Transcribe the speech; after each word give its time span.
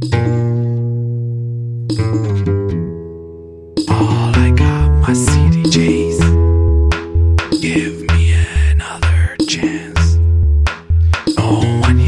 All 0.00 0.10
I 4.36 4.52
got 4.54 4.90
my 5.00 5.10
CDJs. 5.10 6.20
Give 7.60 8.02
me 8.12 8.32
another 8.70 9.36
chance. 9.48 10.14
No 11.36 11.80
one 11.82 11.98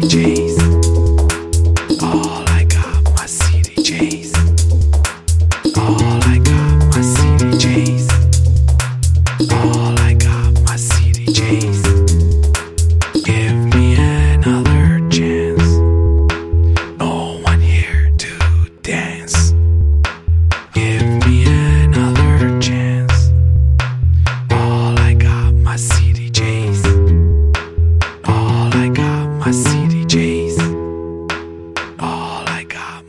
DJ. 0.00 0.35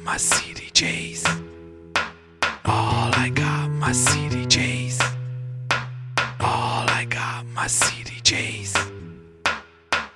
my 0.08 0.16
CDJs. 0.16 1.28
All 2.64 3.12
I 3.14 3.30
got 3.36 3.68
my 3.70 3.92
CDJs. 3.92 4.27